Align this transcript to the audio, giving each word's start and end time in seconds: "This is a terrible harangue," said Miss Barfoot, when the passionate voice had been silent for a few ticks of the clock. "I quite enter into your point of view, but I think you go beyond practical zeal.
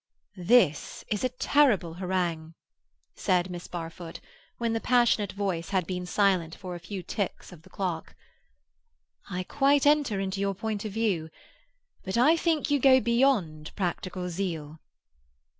"This 0.35 1.05
is 1.09 1.23
a 1.23 1.29
terrible 1.29 1.93
harangue," 1.93 2.55
said 3.13 3.51
Miss 3.51 3.67
Barfoot, 3.67 4.19
when 4.57 4.73
the 4.73 4.79
passionate 4.81 5.33
voice 5.33 5.69
had 5.69 5.85
been 5.85 6.07
silent 6.07 6.55
for 6.55 6.73
a 6.73 6.79
few 6.79 7.03
ticks 7.03 7.51
of 7.51 7.61
the 7.61 7.69
clock. 7.69 8.15
"I 9.29 9.43
quite 9.43 9.85
enter 9.85 10.19
into 10.19 10.41
your 10.41 10.55
point 10.55 10.85
of 10.85 10.91
view, 10.91 11.29
but 12.03 12.17
I 12.17 12.35
think 12.35 12.71
you 12.71 12.79
go 12.79 12.99
beyond 12.99 13.75
practical 13.75 14.27
zeal. 14.27 14.79